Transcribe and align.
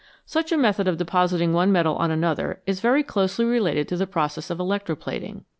Such 0.25 0.51
a 0.51 0.57
method 0.57 0.87
of 0.87 0.97
depositing 0.97 1.53
one 1.53 1.71
metal 1.71 1.95
on 1.95 2.09
another 2.09 2.59
is 2.65 2.79
very 2.79 3.03
closely 3.03 3.45
related 3.45 3.87
to 3.89 3.97
the 3.97 4.07
process 4.07 4.49
of 4.49 4.59
electro 4.59 4.95
plating. 4.95 5.45